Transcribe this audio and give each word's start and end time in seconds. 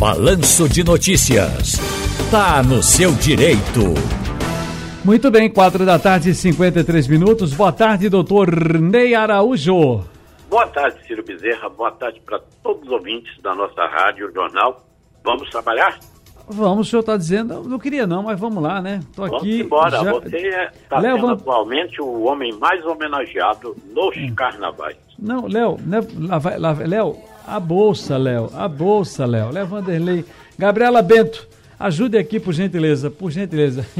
Balanço 0.00 0.66
de 0.66 0.82
Notícias. 0.82 1.74
Tá 2.30 2.62
no 2.62 2.82
seu 2.82 3.12
direito. 3.12 3.92
Muito 5.04 5.30
bem, 5.30 5.50
quatro 5.50 5.84
da 5.84 5.98
tarde, 5.98 6.32
53 6.32 7.06
minutos. 7.06 7.52
Boa 7.52 7.70
tarde, 7.70 8.08
doutor 8.08 8.50
Ney 8.80 9.14
Araújo. 9.14 10.02
Boa 10.48 10.66
tarde, 10.68 11.06
Ciro 11.06 11.22
Bezerra. 11.22 11.68
Boa 11.68 11.90
tarde 11.90 12.18
para 12.24 12.40
todos 12.62 12.82
os 12.84 12.90
ouvintes 12.90 13.30
da 13.42 13.54
nossa 13.54 13.84
rádio, 13.84 14.32
jornal. 14.32 14.82
Vamos 15.22 15.50
trabalhar? 15.50 16.00
Vamos, 16.48 16.86
o 16.86 16.90
senhor 16.90 17.00
está 17.00 17.18
dizendo, 17.18 17.62
não 17.62 17.78
queria 17.78 18.06
não, 18.06 18.22
mas 18.22 18.40
vamos 18.40 18.62
lá, 18.62 18.80
né? 18.80 19.00
Tô 19.14 19.26
vamos 19.26 19.42
aqui. 19.42 19.60
embora. 19.60 20.02
Já... 20.02 20.12
Você 20.14 20.36
está 20.82 20.98
Léo, 20.98 21.16
sendo 21.16 21.26
vamos... 21.26 21.42
atualmente 21.42 22.00
o 22.00 22.22
homem 22.22 22.58
mais 22.58 22.82
homenageado 22.86 23.76
nos 23.94 24.16
hum. 24.16 24.34
carnavais. 24.34 24.96
Não, 25.18 25.46
Léo, 25.46 25.76
Léo, 26.86 27.18
a 27.46 27.60
bolsa, 27.60 28.16
Léo, 28.16 28.50
a 28.54 28.68
bolsa, 28.68 29.26
Léo. 29.26 29.50
Léo 29.50 29.66
Vanderlei. 29.66 30.24
Gabriela 30.58 31.02
Bento, 31.02 31.46
ajude 31.78 32.18
aqui, 32.18 32.38
por 32.38 32.52
gentileza, 32.52 33.10
por 33.10 33.30
gentileza. 33.30 33.86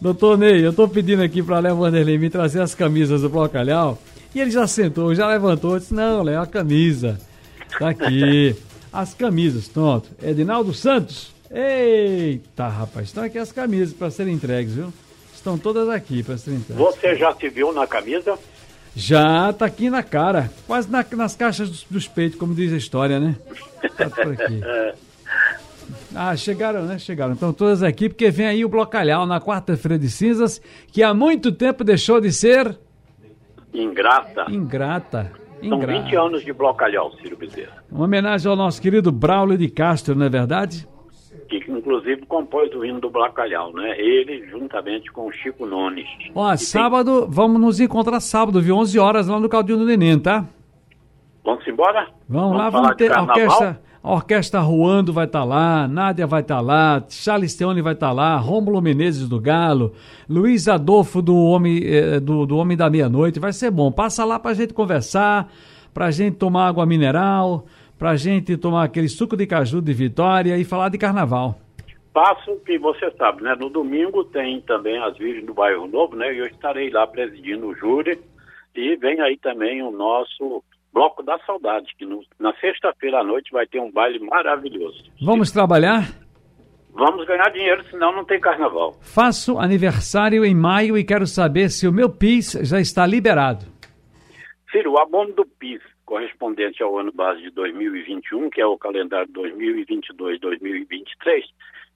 Doutor 0.00 0.38
Ney, 0.38 0.64
eu 0.64 0.70
estou 0.70 0.88
pedindo 0.88 1.22
aqui 1.22 1.42
para 1.42 1.58
Léo 1.58 1.76
Vanderlei 1.76 2.18
me 2.18 2.30
trazer 2.30 2.60
as 2.60 2.74
camisas 2.74 3.22
do 3.22 3.28
Blocalhau. 3.28 3.98
E 4.34 4.40
ele 4.40 4.50
já 4.50 4.66
sentou, 4.66 5.14
já 5.14 5.26
levantou, 5.26 5.78
disse, 5.78 5.94
não, 5.94 6.22
Léo, 6.22 6.40
a 6.40 6.46
camisa. 6.46 7.18
Tá 7.78 7.90
aqui. 7.90 8.54
As 8.90 9.12
camisas, 9.12 9.68
pronto. 9.68 10.08
Edinaldo 10.22 10.72
Santos. 10.72 11.30
Eita, 11.50 12.68
rapaz, 12.68 13.08
estão 13.08 13.22
aqui 13.22 13.38
as 13.38 13.52
camisas 13.52 13.94
para 13.94 14.10
serem 14.10 14.34
entregues, 14.34 14.74
viu? 14.74 14.92
Estão 15.34 15.56
todas 15.58 15.88
aqui 15.88 16.22
para 16.22 16.36
serem 16.36 16.58
entregues. 16.58 16.82
Você 16.82 17.14
já 17.14 17.34
se 17.34 17.48
viu 17.48 17.72
na 17.72 17.86
camisa? 17.86 18.38
Já, 18.98 19.52
tá 19.52 19.64
aqui 19.64 19.88
na 19.88 20.02
cara. 20.02 20.50
Quase 20.66 20.90
na, 20.90 21.06
nas 21.12 21.36
caixas 21.36 21.70
dos, 21.70 21.84
dos, 21.84 22.08
peitos, 22.08 22.36
como 22.36 22.52
diz 22.52 22.72
a 22.72 22.76
história, 22.76 23.20
né? 23.20 23.36
Tá 23.96 24.10
por 24.10 24.32
aqui. 24.32 24.60
Ah, 26.14 26.34
chegaram, 26.36 26.84
né? 26.84 26.98
Chegaram. 26.98 27.34
Estão 27.34 27.52
todas 27.52 27.82
aqui, 27.82 28.08
porque 28.08 28.30
vem 28.30 28.46
aí 28.46 28.64
o 28.64 28.68
Blocalhau 28.68 29.24
na 29.24 29.40
quarta-feira 29.40 29.98
de 29.98 30.10
cinzas, 30.10 30.60
que 30.90 31.02
há 31.02 31.14
muito 31.14 31.52
tempo 31.52 31.84
deixou 31.84 32.20
de 32.20 32.32
ser. 32.32 32.78
Ingrata. 33.72 34.46
Ingrata. 34.50 35.32
São 35.66 35.78
20 35.78 36.16
anos 36.16 36.44
de 36.44 36.52
Blocalhau, 36.52 37.12
Ciro 37.22 37.36
Bezerra. 37.36 37.84
Uma 37.90 38.04
homenagem 38.04 38.50
ao 38.50 38.56
nosso 38.56 38.82
querido 38.82 39.12
Braulio 39.12 39.56
de 39.56 39.68
Castro, 39.68 40.14
não 40.14 40.26
é 40.26 40.28
verdade? 40.28 40.86
Que 41.48 41.56
inclusive 41.68 42.26
compôs 42.26 42.74
o 42.74 42.84
hino 42.84 43.00
do 43.00 43.10
Blacalhau, 43.10 43.72
né? 43.72 43.98
Ele 43.98 44.46
juntamente 44.48 45.10
com 45.10 45.26
o 45.26 45.32
Chico 45.32 45.64
Nones. 45.64 46.06
Ó, 46.34 46.54
sábado, 46.56 47.22
tem... 47.22 47.30
vamos 47.30 47.60
nos 47.60 47.80
encontrar 47.80 48.20
sábado, 48.20 48.60
viu? 48.60 48.76
11 48.76 48.98
horas 48.98 49.28
lá 49.28 49.40
no 49.40 49.48
Caldinho 49.48 49.78
do 49.78 49.86
Neném, 49.86 50.18
tá? 50.18 50.46
Vamos 51.44 51.66
embora? 51.66 52.08
Vamos, 52.28 52.50
vamos 52.50 52.58
lá, 52.58 52.68
vamos 52.70 52.96
ter 52.96 53.10
a 53.10 53.22
orquestra, 53.22 53.80
a 54.02 54.12
orquestra 54.12 54.60
Ruando 54.60 55.12
vai 55.12 55.24
estar 55.24 55.40
tá 55.40 55.44
lá, 55.44 55.88
Nádia 55.88 56.26
vai 56.26 56.42
estar 56.42 56.56
tá 56.56 56.60
lá, 56.60 57.02
Charles 57.08 57.54
Teone 57.54 57.80
vai 57.80 57.94
estar 57.94 58.08
tá 58.08 58.12
lá, 58.12 58.36
Rômulo 58.36 58.80
Menezes 58.82 59.28
do 59.28 59.40
Galo, 59.40 59.92
Luiz 60.28 60.68
Adolfo 60.68 61.22
do 61.22 61.36
Homem, 61.36 61.80
eh, 61.84 62.20
do, 62.20 62.44
do 62.44 62.56
Homem 62.56 62.76
da 62.76 62.90
Meia-Noite, 62.90 63.40
vai 63.40 63.52
ser 63.52 63.70
bom. 63.70 63.90
Passa 63.90 64.24
lá 64.24 64.38
pra 64.38 64.54
gente 64.54 64.74
conversar, 64.74 65.50
pra 65.92 66.10
gente 66.10 66.36
tomar 66.36 66.68
água 66.68 66.84
mineral, 66.84 67.64
pra 67.98 68.16
gente 68.16 68.56
tomar 68.56 68.84
aquele 68.84 69.08
suco 69.08 69.36
de 69.36 69.46
caju 69.46 69.82
de 69.82 69.92
Vitória 69.92 70.56
e 70.56 70.64
falar 70.64 70.88
de 70.88 70.98
carnaval. 70.98 71.58
Passo 72.12 72.56
que 72.64 72.78
você 72.78 73.10
sabe, 73.12 73.42
né? 73.42 73.54
No 73.58 73.68
domingo 73.68 74.24
tem 74.24 74.60
também 74.62 74.98
as 74.98 75.16
Virgens 75.18 75.46
do 75.46 75.54
Bairro 75.54 75.86
Novo, 75.86 76.16
né? 76.16 76.32
E 76.32 76.38
eu 76.38 76.46
estarei 76.46 76.90
lá 76.90 77.06
presidindo 77.06 77.66
o 77.66 77.74
júri. 77.74 78.18
E 78.74 78.96
vem 78.96 79.20
aí 79.20 79.36
também 79.36 79.82
o 79.82 79.90
nosso 79.90 80.62
Bloco 80.92 81.22
da 81.22 81.38
Saudade, 81.40 81.94
que 81.98 82.06
no, 82.06 82.20
na 82.38 82.52
sexta-feira 82.54 83.20
à 83.20 83.24
noite 83.24 83.52
vai 83.52 83.66
ter 83.66 83.80
um 83.80 83.90
baile 83.90 84.18
maravilhoso. 84.20 85.04
Vamos 85.20 85.50
trabalhar? 85.50 86.08
Vamos 86.92 87.26
ganhar 87.26 87.48
dinheiro, 87.50 87.84
senão 87.90 88.12
não 88.12 88.24
tem 88.24 88.40
carnaval. 88.40 88.96
Faço 89.00 89.58
aniversário 89.58 90.44
em 90.44 90.54
maio 90.54 90.96
e 90.98 91.04
quero 91.04 91.26
saber 91.26 91.70
se 91.70 91.86
o 91.86 91.92
meu 91.92 92.08
PIS 92.10 92.58
já 92.62 92.80
está 92.80 93.06
liberado. 93.06 93.66
Ciro, 94.72 94.92
o 94.92 94.98
abono 94.98 95.32
do 95.32 95.46
PIS, 95.46 95.80
correspondente 96.08 96.82
ao 96.82 96.98
ano 96.98 97.12
base 97.12 97.42
de 97.42 97.50
2021, 97.50 98.48
que 98.48 98.62
é 98.62 98.66
o 98.66 98.78
calendário 98.78 99.30
2022-2023, 99.30 101.44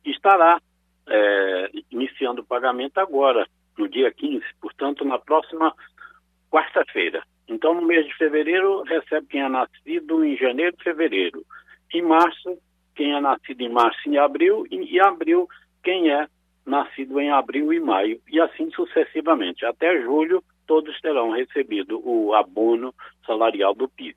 estará 0.05 0.61
é, 1.09 1.71
iniciando 1.91 2.43
o 2.43 2.45
pagamento 2.45 2.99
agora, 2.99 3.49
no 3.79 3.89
dia 3.89 4.13
15, 4.13 4.45
portanto, 4.61 5.03
na 5.03 5.19
próxima 5.19 5.75
quarta-feira. 6.51 7.25
Então, 7.49 7.73
no 7.73 7.81
mês 7.81 8.07
de 8.07 8.15
fevereiro, 8.17 8.83
recebe 8.83 9.29
quem 9.29 9.41
é 9.41 9.49
nascido 9.49 10.23
em 10.23 10.37
janeiro 10.37 10.77
e 10.79 10.85
fevereiro. 10.85 11.43
Em 11.95 12.03
março, 12.03 12.59
quem 12.95 13.15
é 13.15 13.21
nascido 13.21 13.63
em 13.63 13.71
março 13.71 14.07
e 14.07 14.19
abril. 14.19 14.67
E 14.71 14.77
em 14.77 15.01
abril, 15.01 15.49
quem 15.83 16.11
é 16.11 16.29
nascido 16.67 17.19
em 17.19 17.31
abril 17.31 17.73
e 17.73 17.81
maio. 17.81 18.21
E 18.29 18.39
assim 18.39 18.71
sucessivamente. 18.73 19.65
Até 19.65 20.03
julho, 20.03 20.45
todos 20.67 21.01
terão 21.01 21.33
recebido 21.33 22.01
o 22.05 22.35
abono 22.35 22.95
salarial 23.27 23.75
do 23.75 23.89
PIS. 23.89 24.17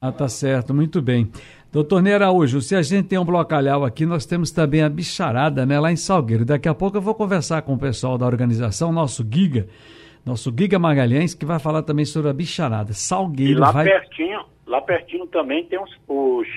Ah, 0.00 0.10
tá 0.10 0.28
certo, 0.28 0.72
muito 0.72 1.02
bem. 1.02 1.30
Doutor 1.70 2.02
Ney 2.02 2.14
Araújo, 2.14 2.60
se 2.62 2.74
a 2.74 2.80
gente 2.80 3.08
tem 3.08 3.18
um 3.18 3.24
blocalhau 3.24 3.84
aqui, 3.84 4.06
nós 4.06 4.24
temos 4.24 4.50
também 4.50 4.82
a 4.82 4.88
bicharada, 4.88 5.66
né, 5.66 5.78
lá 5.78 5.92
em 5.92 5.96
Salgueiro. 5.96 6.44
Daqui 6.44 6.68
a 6.68 6.74
pouco 6.74 6.96
eu 6.96 7.02
vou 7.02 7.14
conversar 7.14 7.62
com 7.62 7.74
o 7.74 7.78
pessoal 7.78 8.16
da 8.16 8.24
organização, 8.26 8.90
nosso 8.92 9.22
Giga, 9.30 9.68
nosso 10.24 10.52
Giga 10.56 10.78
Magalhães, 10.78 11.34
que 11.34 11.44
vai 11.44 11.58
falar 11.58 11.82
também 11.82 12.06
sobre 12.06 12.30
a 12.30 12.32
bicharada. 12.32 12.94
Salgueiro. 12.94 13.52
E 13.52 13.54
lá 13.54 13.70
vai... 13.70 13.84
pertinho, 13.84 14.42
lá 14.66 14.80
pertinho 14.80 15.26
também 15.26 15.66
tem 15.66 15.78
os, 15.78 15.90
os 16.08 16.48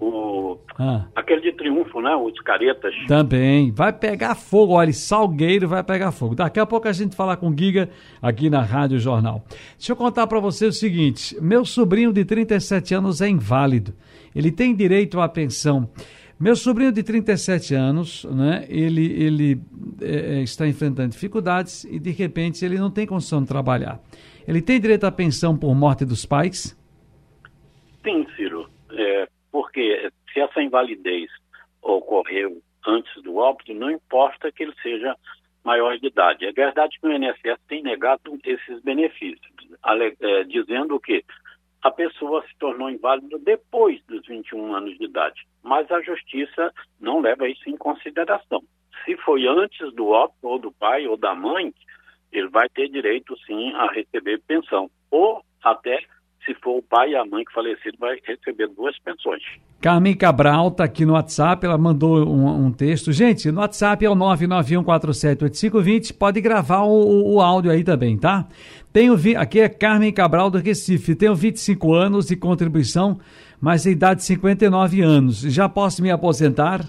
o, 0.00 0.58
ah. 0.78 1.04
aquele 1.14 1.40
de 1.40 1.52
triunfo, 1.52 2.00
né? 2.00 2.14
Os 2.14 2.38
caretas. 2.40 2.94
Também. 3.06 3.70
Vai 3.72 3.92
pegar 3.92 4.34
fogo, 4.34 4.74
olha, 4.74 4.92
Salgueiro 4.92 5.68
vai 5.68 5.82
pegar 5.82 6.12
fogo. 6.12 6.34
Daqui 6.34 6.60
a 6.60 6.66
pouco 6.66 6.88
a 6.88 6.92
gente 6.92 7.16
fala 7.16 7.36
com 7.36 7.54
Giga 7.56 7.88
aqui 8.22 8.48
na 8.48 8.62
Rádio 8.62 8.98
Jornal. 8.98 9.44
Deixa 9.76 9.92
eu 9.92 9.96
contar 9.96 10.26
para 10.26 10.40
você 10.40 10.66
o 10.66 10.72
seguinte: 10.72 11.36
meu 11.40 11.64
sobrinho 11.64 12.12
de 12.12 12.24
37 12.24 12.94
anos 12.94 13.20
é 13.20 13.28
inválido. 13.28 13.92
Ele 14.34 14.50
tem 14.50 14.74
direito 14.74 15.20
à 15.20 15.28
pensão 15.28 15.88
meu 16.40 16.54
sobrinho 16.54 16.92
de 16.92 17.02
37 17.02 17.74
anos, 17.74 18.24
né, 18.24 18.64
ele, 18.68 19.06
ele 19.20 19.60
é, 20.00 20.38
é, 20.38 20.42
está 20.42 20.68
enfrentando 20.68 21.08
dificuldades 21.08 21.82
e 21.82 21.98
de 21.98 22.12
repente 22.12 22.64
ele 22.64 22.78
não 22.78 22.92
tem 22.92 23.04
condição 23.04 23.42
de 23.42 23.48
trabalhar. 23.48 24.00
Ele 24.46 24.62
tem 24.62 24.80
direito 24.80 25.04
à 25.04 25.10
pensão 25.10 25.56
por 25.56 25.74
morte 25.74 26.04
dos 26.04 26.24
pais? 26.24 26.78
Sim, 28.04 28.24
Ciro. 28.36 28.47
É, 28.47 28.47
se 30.32 30.40
essa 30.40 30.62
invalidez 30.62 31.30
ocorreu 31.82 32.60
antes 32.86 33.22
do 33.22 33.36
óbito, 33.36 33.74
não 33.74 33.90
importa 33.90 34.50
que 34.52 34.62
ele 34.62 34.74
seja 34.82 35.14
maior 35.64 35.98
de 35.98 36.06
idade. 36.06 36.46
É 36.46 36.52
verdade 36.52 36.98
que 36.98 37.06
o 37.06 37.12
INSS 37.12 37.60
tem 37.68 37.82
negado 37.82 38.38
esses 38.44 38.82
benefícios, 38.82 39.52
é, 40.20 40.44
dizendo 40.44 40.98
que 40.98 41.24
a 41.82 41.90
pessoa 41.90 42.44
se 42.46 42.56
tornou 42.58 42.90
inválida 42.90 43.38
depois 43.38 44.02
dos 44.06 44.26
21 44.26 44.74
anos 44.74 44.96
de 44.98 45.04
idade. 45.04 45.46
Mas 45.62 45.90
a 45.90 46.00
justiça 46.00 46.72
não 47.00 47.20
leva 47.20 47.48
isso 47.48 47.68
em 47.68 47.76
consideração. 47.76 48.62
Se 49.04 49.16
foi 49.18 49.46
antes 49.46 49.92
do 49.94 50.08
óbito, 50.08 50.38
ou 50.42 50.58
do 50.58 50.72
pai, 50.72 51.06
ou 51.06 51.16
da 51.16 51.34
mãe, 51.34 51.72
ele 52.32 52.48
vai 52.48 52.68
ter 52.68 52.88
direito, 52.88 53.36
sim, 53.46 53.72
a 53.74 53.90
receber 53.92 54.40
pensão. 54.46 54.90
Ou 55.10 55.42
até 55.62 56.00
se 56.48 56.54
for 56.62 56.78
o 56.78 56.82
pai 56.82 57.10
e 57.10 57.16
a 57.16 57.26
mãe 57.26 57.44
que 57.44 57.52
falecido, 57.52 57.98
vai 58.00 58.16
receber 58.24 58.68
duas 58.68 58.98
pensões. 59.00 59.42
Carmen 59.82 60.16
Cabral 60.16 60.68
está 60.68 60.84
aqui 60.84 61.04
no 61.04 61.12
WhatsApp, 61.12 61.66
ela 61.66 61.76
mandou 61.76 62.26
um, 62.26 62.66
um, 62.66 62.72
texto. 62.72 63.12
Gente, 63.12 63.52
no 63.52 63.60
WhatsApp 63.60 64.02
é 64.04 64.10
o 64.10 64.16
991478520, 64.16 66.16
pode 66.16 66.40
gravar 66.40 66.84
o, 66.84 67.34
o, 67.34 67.42
áudio 67.42 67.70
aí 67.70 67.84
também, 67.84 68.16
tá? 68.16 68.48
Tenho, 68.92 69.14
aqui 69.36 69.60
é 69.60 69.68
Carmen 69.68 70.12
Cabral 70.12 70.50
do 70.50 70.58
Recife, 70.58 71.14
tenho 71.14 71.34
25 71.34 71.92
anos 71.92 72.28
de 72.28 72.36
contribuição, 72.36 73.20
mas 73.60 73.86
a 73.86 73.90
idade 73.90 74.20
de 74.20 74.26
59 74.26 75.02
anos. 75.02 75.42
Já 75.42 75.68
posso 75.68 76.02
me 76.02 76.10
aposentar? 76.10 76.80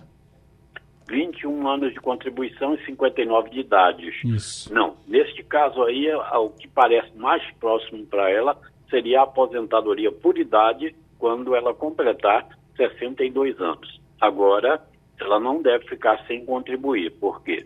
21 1.09 1.67
anos 1.67 1.93
de 1.93 1.99
contribuição 1.99 2.75
e 2.75 2.85
59 2.85 3.49
de 3.49 3.59
idade. 3.59 4.09
Isso. 4.23 4.73
Não, 4.73 4.95
neste 5.07 5.43
caso 5.43 5.83
aí, 5.83 6.07
o 6.13 6.49
que 6.49 6.67
parece 6.67 7.11
mais 7.17 7.43
próximo 7.59 8.05
para 8.05 8.29
ela 8.29 8.55
seria 8.89 9.21
a 9.21 9.23
aposentadoria 9.23 10.11
por 10.11 10.37
idade 10.37 10.95
quando 11.17 11.55
ela 11.55 11.73
completar 11.73 12.47
62 12.75 13.59
anos. 13.59 13.99
Agora, 14.19 14.81
ela 15.19 15.39
não 15.39 15.61
deve 15.61 15.85
ficar 15.85 16.25
sem 16.27 16.45
contribuir, 16.45 17.11
porque 17.19 17.65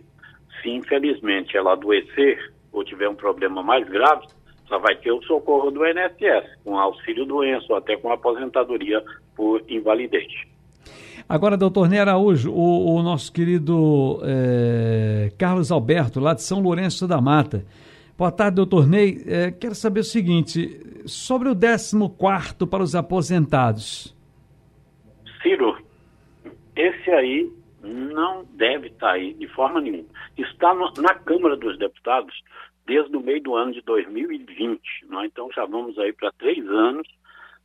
se 0.62 0.70
infelizmente 0.70 1.56
ela 1.56 1.74
adoecer 1.74 2.52
ou 2.72 2.84
tiver 2.84 3.08
um 3.08 3.16
problema 3.16 3.62
mais 3.62 3.88
grave, 3.88 4.26
ela 4.70 4.80
vai 4.80 4.96
ter 4.96 5.12
o 5.12 5.22
socorro 5.24 5.70
do 5.70 5.86
INSS, 5.86 6.58
com 6.64 6.78
auxílio 6.78 7.26
doença 7.26 7.66
ou 7.70 7.76
até 7.76 7.96
com 7.96 8.12
aposentadoria 8.12 9.04
por 9.36 9.62
invalidez. 9.70 10.32
Agora, 11.28 11.56
doutor 11.56 11.88
Ney 11.88 12.00
Araújo, 12.00 12.52
o, 12.52 12.96
o 12.96 13.02
nosso 13.02 13.32
querido 13.32 14.20
é, 14.24 15.32
Carlos 15.38 15.72
Alberto, 15.72 16.20
lá 16.20 16.34
de 16.34 16.42
São 16.42 16.60
Lourenço 16.60 17.08
da 17.08 17.22
Mata, 17.22 17.66
Boa 18.16 18.32
tarde, 18.32 18.58
doutor 18.58 18.88
Ney. 18.88 19.24
É, 19.26 19.52
quero 19.52 19.74
saber 19.74 20.02
o 20.02 20.04
seguinte, 20.04 20.80
sobre 21.08 21.50
o 21.50 21.56
14 21.56 21.98
para 22.70 22.84
os 22.84 22.94
aposentados. 22.94 24.16
Ciro, 25.42 25.84
esse 26.76 27.10
aí 27.10 27.52
não 27.82 28.46
deve 28.54 28.88
estar 28.88 29.14
aí 29.14 29.34
de 29.34 29.48
forma 29.48 29.82
nenhuma. 29.82 30.06
Está 30.38 30.76
no, 30.76 30.94
na 31.02 31.16
Câmara 31.16 31.58
dos 31.58 31.78
Deputados 31.80 32.34
desde 32.86 33.16
o 33.18 33.20
meio 33.20 33.42
do 33.42 33.56
ano 33.56 33.74
de 33.74 33.82
2020. 33.82 34.80
Né? 35.10 35.26
Então 35.26 35.50
já 35.52 35.66
vamos 35.66 35.98
aí 35.98 36.14
para 36.14 36.32
três 36.34 36.64
anos, 36.68 37.08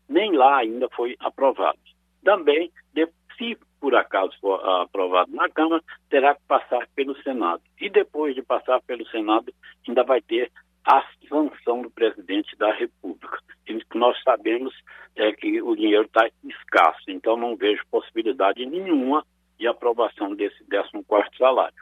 nem 0.08 0.32
lá 0.32 0.56
ainda 0.56 0.88
foi 0.96 1.14
aprovado. 1.20 1.78
Também, 2.24 2.72
de, 2.94 3.06
se 3.38 3.56
por 3.80 3.94
acaso 3.94 4.32
for 4.40 4.60
aprovado 4.82 5.32
na 5.32 5.48
Câmara, 5.48 5.82
terá 6.10 6.34
que 6.34 6.42
passar 6.48 6.86
pelo 6.94 7.16
Senado. 7.22 7.62
E 7.80 7.88
depois 7.88 8.34
de 8.34 8.42
passar 8.42 8.82
pelo 8.82 9.06
Senado, 9.08 9.54
ainda 9.86 10.02
vai 10.02 10.20
ter 10.20 10.50
a 10.84 11.04
sanção 11.28 11.82
do 11.82 11.90
presidente 11.90 12.56
da 12.56 12.72
República. 12.72 13.38
E 13.68 13.78
nós 13.94 14.20
sabemos 14.22 14.74
é 15.16 15.32
que 15.32 15.60
o 15.60 15.76
dinheiro 15.76 16.04
está 16.04 16.28
escasso, 16.44 17.02
então 17.08 17.36
não 17.36 17.56
vejo 17.56 17.82
possibilidade 17.90 18.64
nenhuma 18.64 19.24
de 19.58 19.66
aprovação 19.66 20.34
desse 20.34 20.64
14 20.64 21.04
salário. 21.36 21.76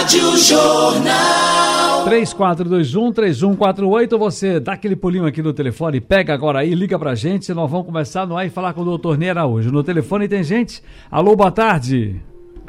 Rádio 0.00 0.34
Jornal. 0.38 2.06
34213148, 2.08 4.18
você 4.18 4.58
dá 4.58 4.72
aquele 4.72 4.96
pulinho 4.96 5.26
aqui 5.26 5.42
no 5.42 5.52
telefone, 5.52 6.00
pega 6.00 6.32
agora 6.32 6.60
aí, 6.60 6.74
liga 6.74 6.98
pra 6.98 7.14
gente, 7.14 7.52
nós 7.52 7.70
vamos 7.70 7.84
começar 7.84 8.26
no 8.26 8.34
ar 8.34 8.46
e 8.46 8.50
falar 8.50 8.72
com 8.72 8.80
o 8.80 8.84
doutor 8.86 9.18
Ney 9.18 9.28
Araújo. 9.28 9.70
No 9.70 9.84
telefone 9.84 10.26
tem 10.26 10.42
gente? 10.42 10.82
Alô, 11.10 11.36
boa 11.36 11.52
tarde. 11.52 12.18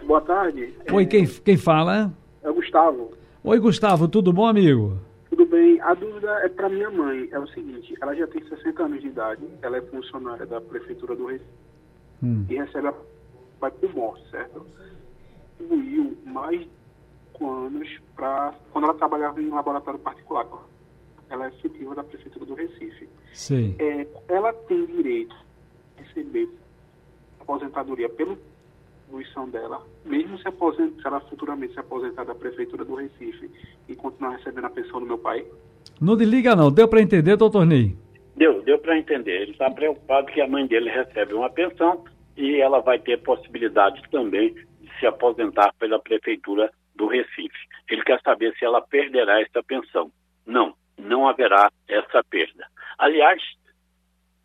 Boa 0.05 0.19
tarde. 0.19 0.73
Oi, 0.91 1.05
quem, 1.05 1.25
quem 1.25 1.55
fala? 1.55 2.11
É 2.43 2.49
o 2.49 2.53
Gustavo. 2.53 3.11
Oi, 3.45 3.59
Gustavo, 3.59 4.09
tudo 4.09 4.33
bom, 4.33 4.45
amigo? 4.45 4.97
Tudo 5.29 5.45
bem. 5.45 5.79
A 5.79 5.93
dúvida 5.93 6.27
é 6.43 6.49
para 6.49 6.67
minha 6.67 6.91
mãe. 6.91 7.29
É 7.31 7.39
o 7.39 7.47
seguinte, 7.47 7.93
ela 8.01 8.13
já 8.13 8.27
tem 8.27 8.43
60 8.43 8.83
anos 8.83 8.99
de 8.99 9.07
idade, 9.07 9.41
ela 9.61 9.77
é 9.77 9.81
funcionária 9.83 10.45
da 10.45 10.59
Prefeitura 10.59 11.15
do 11.15 11.27
Recife 11.27 11.45
Hum. 12.21 12.43
e 12.49 12.55
recebe 12.55 12.89
a 12.89 12.93
vai 13.61 13.71
por 13.71 13.95
morte, 13.95 14.21
certo? 14.29 14.65
Contribuiu 15.57 16.17
mais 16.25 16.67
5 17.41 17.49
anos 17.49 17.89
para 18.15 18.53
quando 18.71 18.85
ela 18.85 18.93
trabalhava 18.93 19.41
em 19.41 19.49
laboratório 19.49 19.99
particular. 19.99 20.45
Ela 21.29 21.45
é 21.45 21.49
efetiva 21.49 21.95
da 21.95 22.03
Prefeitura 22.03 22.45
do 22.45 22.53
Recife. 22.53 23.09
Sei. 23.33 23.75
É, 23.79 24.07
ela 24.27 24.53
tem 24.53 24.85
direito 24.85 25.35
a 25.97 26.01
receber 26.01 26.47
aposentadoria 27.39 28.07
pela 28.09 28.37
contribuição 29.05 29.49
dela, 29.49 29.81
mesmo 30.05 30.37
se, 30.37 30.47
aposent... 30.47 30.93
se 31.01 31.07
ela 31.07 31.19
futuramente 31.21 31.73
se 31.73 31.79
aposentar 31.79 32.25
da 32.25 32.35
Prefeitura 32.35 32.85
do 32.85 32.95
Recife 32.95 33.49
e 33.89 33.95
continuar 33.95 34.37
recebendo 34.37 34.65
a 34.65 34.69
pensão 34.69 34.99
do 34.99 35.05
meu 35.05 35.17
pai? 35.17 35.45
Não 35.99 36.15
desliga 36.15 36.55
não, 36.55 36.71
deu 36.71 36.87
pra 36.87 37.01
entender, 37.01 37.35
doutor 37.35 37.65
Ney? 37.65 37.95
Deu, 38.35 38.61
deu 38.61 38.77
para 38.79 38.97
entender. 38.97 39.41
Ele 39.41 39.51
está 39.51 39.69
preocupado 39.69 40.27
que 40.27 40.41
a 40.41 40.47
mãe 40.47 40.65
dele 40.67 40.89
recebe 40.89 41.33
uma 41.33 41.49
pensão 41.49 42.03
e 42.37 42.61
ela 42.61 42.79
vai 42.79 42.99
ter 42.99 43.21
possibilidade 43.21 44.01
também 44.09 44.53
de 44.53 44.99
se 44.99 45.05
aposentar 45.05 45.73
pela 45.79 45.99
Prefeitura 45.99 46.71
do 47.01 47.07
Recife. 47.07 47.67
Ele 47.89 48.03
quer 48.03 48.21
saber 48.21 48.55
se 48.57 48.63
ela 48.63 48.79
perderá 48.79 49.41
essa 49.41 49.63
pensão. 49.63 50.11
Não, 50.45 50.75
não 50.99 51.27
haverá 51.27 51.71
essa 51.87 52.23
perda. 52.23 52.67
Aliás, 52.99 53.41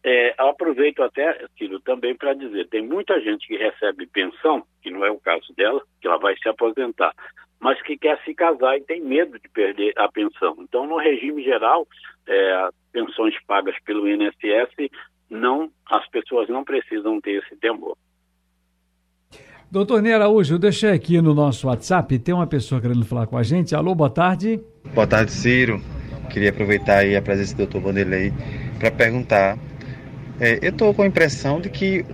é, 0.03 0.35
aproveito 0.39 1.03
até, 1.03 1.47
Ciro, 1.59 1.79
também 1.81 2.17
para 2.17 2.33
dizer, 2.33 2.67
tem 2.69 2.83
muita 2.83 3.21
gente 3.21 3.47
que 3.47 3.59
recebe 3.59 4.07
pensão, 4.07 4.67
que 4.81 4.91
não 4.91 5.05
é 5.05 5.11
o 5.11 5.21
caso 5.21 5.53
dela, 5.55 5.83
que 6.01 6.09
ela 6.09 6.17
vai 6.17 6.35
se 6.39 6.49
aposentar, 6.49 7.13
mas 7.61 7.81
que 7.83 7.99
quer 7.99 8.19
se 8.25 8.35
casar 8.35 8.79
e 8.79 8.85
tem 8.85 9.03
medo 9.03 9.39
de 9.39 9.49
perder 9.51 9.93
a 9.99 10.11
pensão. 10.11 10.57
Então, 10.61 10.87
no 10.87 10.97
regime 10.97 11.43
geral, 11.43 11.87
é, 12.27 12.69
pensões 12.91 13.35
pagas 13.47 13.79
pelo 13.85 14.09
INSS, 14.09 14.91
não, 15.29 15.71
as 15.91 16.09
pessoas 16.09 16.49
não 16.49 16.65
precisam 16.65 17.21
ter 17.21 17.43
esse 17.43 17.55
temor. 17.57 17.99
Doutor 19.69 20.01
Ney 20.01 20.13
Araújo, 20.13 20.55
eu 20.55 20.59
deixei 20.61 20.91
aqui 20.91 21.21
no 21.21 21.35
nosso 21.35 21.67
WhatsApp, 21.67 22.17
tem 22.21 22.33
uma 22.33 22.47
pessoa 22.47 22.81
querendo 22.81 23.05
falar 23.05 23.27
com 23.27 23.37
a 23.37 23.43
gente. 23.43 23.75
Alô, 23.75 23.97
boa 23.97 24.09
tarde. 24.09 24.61
Boa 24.95 25.09
tarde, 25.09 25.33
Ciro. 25.33 25.83
Queria 26.31 26.51
aproveitar 26.51 26.99
aí 26.99 27.17
a 27.17 27.21
presença 27.21 27.57
do 27.57 27.67
Dr. 27.67 27.79
Vanderlei 27.81 28.33
para 28.79 28.93
perguntar. 28.93 29.59
É, 30.39 30.61
eu 30.63 30.71
estou 30.71 30.95
com 30.95 31.03
a 31.03 31.07
impressão 31.07 31.61
de 31.61 31.69
que 31.69 32.05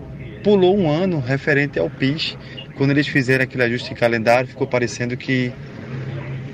pulou 0.43 0.75
um 0.77 0.91
ano 0.91 1.21
referente 1.21 1.79
ao 1.79 1.91
PIS. 1.91 2.39
Quando 2.77 2.91
eles 2.91 3.07
fizeram 3.07 3.45
aquele 3.45 3.65
ajuste 3.65 3.91
de 3.91 4.01
calendário, 4.01 4.49
ficou 4.49 4.67
parecendo 4.67 5.15
que 5.15 5.53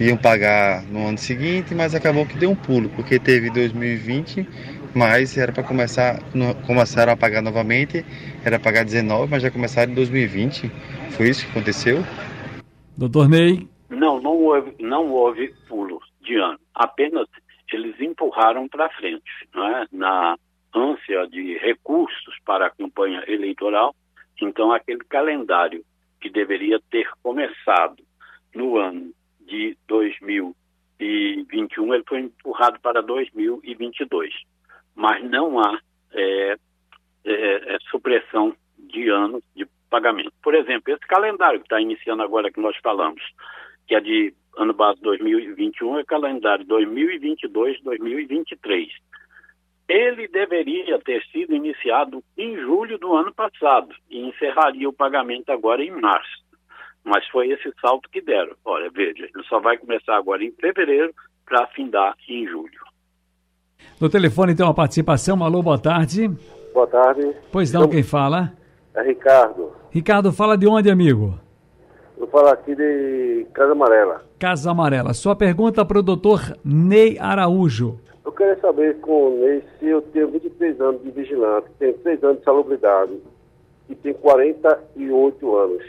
iam 0.00 0.16
pagar 0.16 0.82
no 0.82 1.06
ano 1.06 1.18
seguinte, 1.18 1.76
mas 1.76 1.94
acabou 1.94 2.26
que 2.26 2.36
deu 2.36 2.50
um 2.50 2.56
pulo, 2.56 2.88
porque 2.90 3.20
teve 3.20 3.50
2020, 3.50 4.48
mas 4.94 5.36
era 5.36 5.52
para 5.52 5.62
começar, 5.62 6.20
no- 6.34 6.54
começaram 6.66 7.12
a 7.12 7.16
pagar 7.16 7.42
novamente, 7.42 8.04
era 8.44 8.58
pagar 8.58 8.84
19, 8.84 9.30
mas 9.30 9.42
já 9.42 9.50
começaram 9.50 9.92
em 9.92 9.94
2020. 9.94 10.68
Foi 11.10 11.28
isso 11.28 11.44
que 11.44 11.50
aconteceu? 11.50 11.98
Doutor 12.96 13.28
Ney. 13.28 13.68
Não, 13.88 14.20
não 14.20 14.36
houve, 14.36 14.74
não 14.80 15.10
houve 15.10 15.54
pulo 15.68 16.00
de 16.20 16.36
ano. 16.36 16.58
Apenas 16.74 17.26
eles 17.72 17.98
empurraram 18.00 18.68
para 18.68 18.88
frente, 18.90 19.22
não 19.54 19.66
é? 19.68 19.86
na 19.92 20.36
ânsia 20.74 21.26
de 21.28 21.56
recursos 21.58 22.34
para 22.44 22.66
a 22.66 22.70
campanha 22.70 23.22
eleitoral. 23.26 23.94
Então, 24.40 24.72
aquele 24.72 25.00
calendário 25.08 25.84
que 26.20 26.30
deveria 26.30 26.80
ter 26.90 27.08
começado 27.22 28.02
no 28.54 28.76
ano 28.76 29.12
de 29.46 29.76
2021, 29.86 31.94
ele 31.94 32.04
foi 32.08 32.20
empurrado 32.20 32.78
para 32.80 33.02
2022. 33.02 34.32
Mas 34.98 35.24
não 35.30 35.58
há 35.60 35.80
é, 36.12 36.56
é, 37.24 37.74
é, 37.74 37.78
supressão 37.88 38.54
de 38.76 39.08
anos 39.08 39.40
de 39.54 39.64
pagamento. 39.88 40.32
Por 40.42 40.56
exemplo, 40.56 40.92
esse 40.92 41.06
calendário 41.06 41.60
que 41.60 41.66
está 41.66 41.80
iniciando 41.80 42.20
agora 42.20 42.50
que 42.50 42.60
nós 42.60 42.76
falamos, 42.78 43.22
que 43.86 43.94
é 43.94 44.00
de 44.00 44.34
ano 44.56 44.74
base 44.74 45.00
2021, 45.00 46.00
é 46.00 46.04
calendário 46.04 46.66
2022-2023. 46.66 48.88
Ele 49.88 50.26
deveria 50.26 50.98
ter 50.98 51.24
sido 51.26 51.54
iniciado 51.54 52.20
em 52.36 52.56
julho 52.56 52.98
do 52.98 53.14
ano 53.14 53.32
passado 53.32 53.94
e 54.10 54.18
encerraria 54.18 54.88
o 54.88 54.92
pagamento 54.92 55.50
agora 55.50 55.80
em 55.80 55.92
março. 55.92 56.44
Mas 57.04 57.24
foi 57.28 57.50
esse 57.50 57.72
salto 57.80 58.10
que 58.10 58.20
deram. 58.20 58.56
Olha, 58.64 58.90
veja, 58.90 59.30
ele 59.32 59.44
só 59.44 59.60
vai 59.60 59.78
começar 59.78 60.16
agora 60.16 60.44
em 60.44 60.50
fevereiro 60.50 61.14
para 61.46 61.62
afindar 61.62 62.16
em 62.28 62.48
julho. 62.48 62.87
No 64.00 64.08
telefone 64.08 64.54
tem 64.54 64.64
uma 64.64 64.74
participação. 64.74 65.42
Alô, 65.42 65.60
boa 65.60 65.78
tarde. 65.78 66.30
Boa 66.72 66.86
tarde. 66.86 67.34
Pois 67.50 67.72
não, 67.72 67.88
quem 67.88 68.04
fala? 68.04 68.52
É 68.94 69.02
Ricardo. 69.02 69.72
Ricardo, 69.90 70.32
fala 70.32 70.56
de 70.56 70.68
onde, 70.68 70.88
amigo? 70.88 71.34
Vou 72.16 72.28
falar 72.28 72.52
aqui 72.52 72.76
de 72.76 73.44
Casa 73.52 73.72
Amarela. 73.72 74.22
Casa 74.38 74.70
Amarela. 74.70 75.12
Sua 75.14 75.34
pergunta 75.34 75.84
para 75.84 75.98
o 75.98 76.02
doutor 76.02 76.56
Ney 76.64 77.18
Araújo. 77.18 77.98
Eu 78.24 78.30
queria 78.30 78.56
saber 78.60 79.00
com 79.00 79.30
o 79.30 79.40
Ney 79.40 79.64
se 79.80 79.86
eu 79.86 80.00
tenho 80.00 80.30
23 80.30 80.80
anos 80.80 81.02
de 81.02 81.10
vigilante, 81.10 81.66
tenho 81.80 81.94
3 81.94 82.22
anos 82.22 82.38
de 82.38 82.44
salubridade 82.44 83.12
e 83.88 83.96
tenho 83.96 84.14
48 84.16 85.56
anos. 85.56 85.84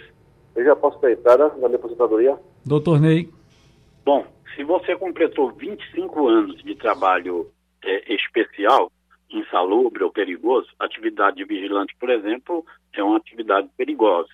Eu 0.56 0.66
já 0.66 0.76
posso 0.76 0.98
ter 0.98 1.12
entrada 1.12 1.50
na 1.60 1.68
minha 1.68 1.76
aposentadoria? 1.76 2.36
Doutor 2.66 3.00
Ney. 3.00 3.30
Bom, 4.04 4.26
se 4.56 4.64
você 4.64 4.96
completou 4.96 5.52
25 5.52 6.28
anos 6.28 6.64
de 6.64 6.74
trabalho 6.74 7.48
é, 7.84 8.14
especial, 8.14 8.92
insalubre 9.30 10.04
ou 10.04 10.12
perigoso, 10.12 10.68
atividade 10.80 11.38
de 11.38 11.46
vigilante, 11.46 11.96
por 12.00 12.10
exemplo, 12.10 12.66
é 12.94 13.04
uma 13.04 13.18
atividade 13.18 13.70
perigosa. 13.78 14.30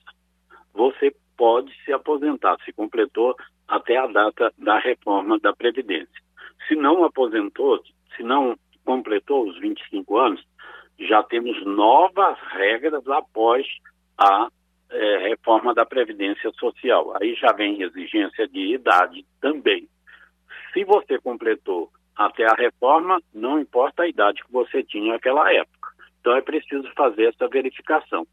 Você 0.74 1.16
pode 1.38 1.74
se 1.84 1.92
aposentar, 1.92 2.58
se 2.64 2.72
completou 2.72 3.36
até 3.68 3.98
a 3.98 4.08
data 4.08 4.54
da 4.58 4.80
reforma 4.80 5.40
da 5.40 5.54
Previdência. 5.54 6.22
Se 6.68 6.76
não 6.76 7.04
aposentou, 7.04 7.82
se 8.16 8.24
não 8.24 8.58
completou 8.84 9.48
os 9.48 9.60
25 9.60 10.18
anos, 10.18 10.44
já 11.00 11.22
temos 11.24 11.64
novas 11.66 12.38
regras 12.52 13.06
após 13.08 13.68
a 14.18 14.48
eh, 14.92 15.18
reforma 15.30 15.74
da 15.74 15.86
Previdência 15.86 16.52
Social. 16.58 17.14
Aí 17.20 17.36
já 17.36 17.52
vem 17.52 17.82
exigência 17.82 18.48
de 18.48 18.76
idade 18.76 19.26
também. 19.42 19.90
Se 20.74 20.84
você 20.84 21.20
completou 21.20 21.92
até 22.16 22.46
a 22.46 22.56
reforma, 22.56 23.20
não 23.34 23.60
importa 23.60 24.04
a 24.04 24.08
idade 24.08 24.44
que 24.44 24.52
você 24.52 24.84
tinha 24.84 25.14
naquela 25.14 25.52
época. 25.52 25.90
Então 26.20 26.36
é 26.36 26.42
preciso 26.42 26.90
fazer 26.96 27.26
essa 27.26 27.48
verificação. 27.48 28.26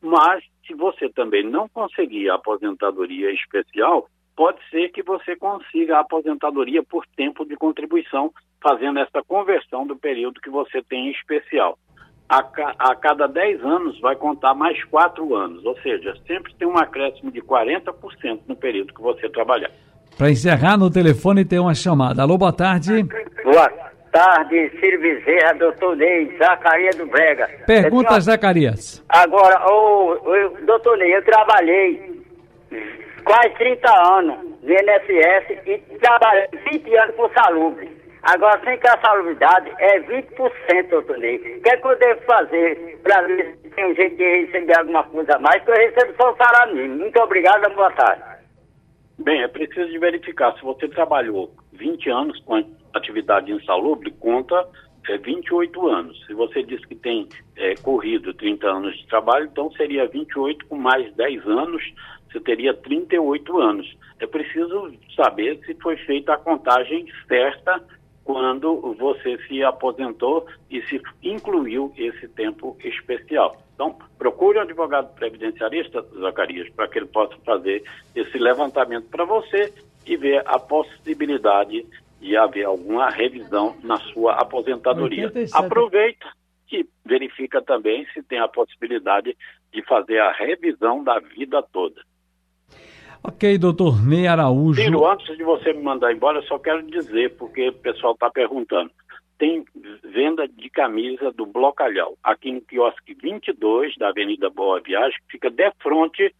Mas, 0.00 0.44
se 0.66 0.74
você 0.74 1.08
também 1.08 1.44
não 1.44 1.68
conseguir 1.68 2.28
a 2.28 2.34
aposentadoria 2.34 3.30
especial, 3.32 4.08
pode 4.36 4.58
ser 4.68 4.90
que 4.90 5.02
você 5.02 5.34
consiga 5.36 5.96
a 5.96 6.00
aposentadoria 6.00 6.82
por 6.82 7.06
tempo 7.16 7.44
de 7.44 7.56
contribuição, 7.56 8.32
fazendo 8.62 8.98
essa 8.98 9.22
conversão 9.22 9.86
do 9.86 9.96
período 9.96 10.40
que 10.40 10.50
você 10.50 10.82
tem 10.82 11.08
em 11.08 11.12
especial. 11.12 11.78
a, 12.28 12.42
ca 12.42 12.74
a 12.78 12.94
cada 12.96 13.26
10 13.26 13.64
anos 13.64 14.00
vai 14.00 14.16
contar 14.16 14.54
mais 14.54 14.82
4 14.84 15.34
anos, 15.34 15.64
ou 15.64 15.76
seja, 15.80 16.14
sempre 16.26 16.54
tem 16.54 16.66
um 16.66 16.76
acréscimo 16.76 17.30
de 17.30 17.40
40% 17.40 18.40
no 18.46 18.56
período 18.56 18.92
que 18.92 19.00
você 19.00 19.28
trabalhar. 19.28 19.70
Para 20.18 20.30
encerrar 20.30 20.78
no 20.78 20.90
telefone 20.90 21.44
tem 21.44 21.58
uma 21.58 21.74
chamada. 21.74 22.22
Alô, 22.22 22.38
boa 22.38 22.52
tarde. 22.52 23.02
Boa 23.44 23.70
tarde, 24.10 24.70
Ciro 24.80 24.98
Bezerra, 24.98 25.52
doutor 25.54 25.94
Ney, 25.94 26.34
Zacarias 26.38 26.96
do 26.96 27.06
Brega. 27.06 27.46
Pergunta, 27.66 28.08
tenho... 28.08 28.20
Zacarias. 28.22 29.04
Agora, 29.10 29.62
ô, 29.70 30.16
doutor 30.64 30.96
Ney, 30.96 31.14
eu 31.14 31.22
trabalhei 31.22 32.22
quase 33.24 33.50
30 33.58 33.88
anos 34.16 34.38
no 34.62 34.72
INSS 34.72 35.60
e 35.66 35.78
trabalhei 36.00 36.46
20 36.72 36.96
anos 36.96 37.14
com 37.16 37.28
salubre. 37.34 37.94
Agora, 38.22 38.58
sem 38.64 38.78
que 38.78 38.88
a 38.88 38.98
salubridade 38.98 39.70
é 39.78 40.00
20%, 40.00 40.88
doutor 40.88 41.18
Ney. 41.18 41.36
O 41.36 41.62
que 41.62 41.68
é 41.68 41.76
que 41.76 41.86
eu 41.86 41.98
devo 41.98 42.20
fazer 42.22 42.98
para 43.02 43.20
ver 43.20 43.58
se 43.62 43.68
tem 43.68 43.92
um 43.92 43.94
jeito 43.94 44.16
de 44.16 44.46
receber 44.46 44.78
alguma 44.78 45.04
coisa 45.04 45.36
a 45.36 45.38
mais? 45.38 45.62
Porque 45.62 45.78
eu 45.78 45.90
recebo 45.90 46.14
só 46.16 46.32
o 46.32 46.36
salário 46.36 46.74
mínimo. 46.74 47.00
Muito 47.00 47.20
obrigado, 47.20 47.70
boa 47.74 47.90
tarde. 47.92 48.35
Bem, 49.18 49.42
é 49.42 49.48
preciso 49.48 49.98
verificar. 49.98 50.54
Se 50.56 50.62
você 50.62 50.88
trabalhou 50.88 51.54
20 51.72 52.10
anos 52.10 52.38
com 52.44 52.62
atividade 52.92 53.50
insalubre, 53.50 54.10
conta 54.10 54.68
é, 55.08 55.16
28 55.16 55.88
anos. 55.88 56.26
Se 56.26 56.34
você 56.34 56.62
diz 56.62 56.84
que 56.84 56.94
tem 56.94 57.28
é, 57.56 57.74
corrido 57.76 58.34
30 58.34 58.66
anos 58.66 58.96
de 58.96 59.06
trabalho, 59.06 59.48
então 59.50 59.70
seria 59.72 60.06
28 60.06 60.66
com 60.66 60.76
mais 60.76 61.12
10 61.14 61.46
anos, 61.46 61.82
você 62.30 62.40
teria 62.40 62.74
38 62.74 63.58
anos. 63.58 63.96
É 64.18 64.26
preciso 64.26 64.92
saber 65.14 65.60
se 65.64 65.74
foi 65.74 65.96
feita 65.98 66.34
a 66.34 66.38
contagem 66.38 67.06
certa 67.26 67.82
quando 68.26 68.92
você 68.98 69.38
se 69.46 69.62
aposentou 69.62 70.46
e 70.68 70.82
se 70.82 71.00
incluiu 71.22 71.92
esse 71.96 72.26
tempo 72.28 72.76
especial. 72.82 73.56
Então, 73.72 73.96
procure 74.18 74.58
um 74.58 74.62
advogado 74.62 75.14
previdenciarista, 75.14 76.02
Zacarias, 76.18 76.68
para 76.70 76.88
que 76.88 76.98
ele 76.98 77.06
possa 77.06 77.36
fazer 77.44 77.84
esse 78.16 78.36
levantamento 78.36 79.08
para 79.08 79.24
você 79.24 79.72
e 80.04 80.16
ver 80.16 80.42
a 80.44 80.58
possibilidade 80.58 81.86
de 82.20 82.36
haver 82.36 82.64
alguma 82.64 83.08
revisão 83.10 83.76
na 83.84 83.96
sua 83.98 84.34
aposentadoria. 84.34 85.26
87. 85.26 85.64
Aproveita 85.64 86.26
e 86.72 86.84
verifica 87.04 87.62
também 87.62 88.06
se 88.12 88.24
tem 88.24 88.40
a 88.40 88.48
possibilidade 88.48 89.36
de 89.72 89.82
fazer 89.82 90.18
a 90.18 90.32
revisão 90.32 91.04
da 91.04 91.20
vida 91.20 91.62
toda. 91.72 92.02
Ok, 93.28 93.58
doutor 93.58 94.06
Ney 94.06 94.28
Araújo. 94.28 94.80
Ciro, 94.80 95.04
antes 95.04 95.36
de 95.36 95.42
você 95.42 95.72
me 95.72 95.82
mandar 95.82 96.12
embora, 96.12 96.38
eu 96.38 96.44
só 96.44 96.60
quero 96.60 96.80
dizer, 96.84 97.36
porque 97.36 97.70
o 97.70 97.72
pessoal 97.72 98.12
está 98.12 98.30
perguntando. 98.30 98.88
Tem 99.36 99.64
venda 100.04 100.46
de 100.46 100.70
camisa 100.70 101.32
do 101.32 101.44
Blocalhau, 101.44 102.16
aqui 102.22 102.52
no 102.52 102.60
quiosque 102.60 103.16
22 103.20 103.96
da 103.98 104.10
Avenida 104.10 104.48
Boa 104.48 104.80
Viagem, 104.80 105.18
que 105.26 105.32
fica 105.32 105.50
de 105.50 105.70
frente 105.82 106.32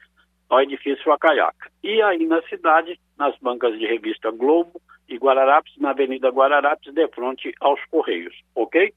ao 0.49 0.63
edifício 0.63 1.11
Acaiaca. 1.11 1.69
E 1.83 2.01
aí 2.03 2.25
na 2.25 2.41
cidade, 2.43 2.99
nas 3.19 3.37
bancas 3.43 3.77
de 3.77 3.85
revista 3.85 4.31
Globo 4.31 4.81
e 5.09 5.17
Guararapes, 5.17 5.75
na 5.79 5.91
Avenida 5.91 6.31
Guararapes, 6.31 6.95
de 6.95 7.09
frente 7.09 7.53
aos 7.61 7.81
Correios, 7.91 8.35
ok? 8.55 8.95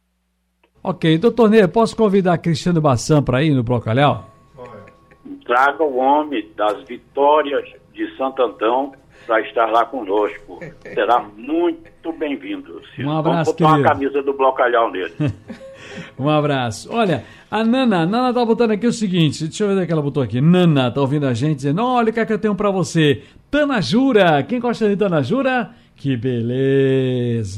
Ok, 0.84 1.18
doutor 1.18 1.50
Ney, 1.50 1.68
posso 1.68 1.98
convidar 1.98 2.38
Cristiano 2.38 2.80
Bassan 2.80 3.24
para 3.24 3.44
ir 3.44 3.56
no 3.56 3.64
Blocalhau? 3.64 4.39
Traga 5.46 5.84
o 5.84 5.98
homem 5.98 6.50
das 6.56 6.84
vitórias 6.84 7.68
de 7.94 8.16
Santo 8.16 8.42
Antão 8.42 8.94
para 9.26 9.42
estar 9.42 9.68
lá 9.68 9.86
conosco. 9.86 10.60
Será 10.82 11.20
muito 11.38 12.12
bem-vindo. 12.14 12.82
Um 13.00 13.12
abraço, 13.12 13.52
Vamos 13.52 13.62
botar 13.62 13.78
uma 13.78 13.84
camisa 13.84 14.24
do 14.24 14.34
Blocalhau 14.34 14.92
nele. 14.92 15.14
um 16.18 16.30
abraço. 16.30 16.90
Olha, 16.92 17.24
a 17.52 17.64
Nana, 17.64 18.06
Nana 18.06 18.34
tá 18.34 18.44
botando 18.44 18.72
aqui 18.72 18.88
o 18.88 18.94
seguinte, 18.94 19.44
deixa 19.44 19.64
eu 19.64 19.76
ver 19.76 19.84
o 19.84 19.86
que 19.86 19.92
ela 19.92 20.02
botou 20.02 20.24
aqui. 20.24 20.42
Nana 20.42 20.90
tá 20.90 21.02
ouvindo 21.02 21.28
a 21.28 21.34
gente 21.34 21.58
dizendo, 21.58 21.84
olha 21.84 22.10
o 22.10 22.14
que, 22.14 22.20
é 22.20 22.26
que 22.26 22.34
eu 22.34 22.40
tenho 22.40 22.56
para 22.56 22.72
você. 22.72 23.24
Tana 23.52 23.82
Jura, 23.82 24.42
quem 24.44 24.60
gosta 24.60 24.88
de 24.88 24.96
Tana 24.96 25.22
Jura? 25.22 25.72
Que 25.96 26.16
beleza. 26.16 27.58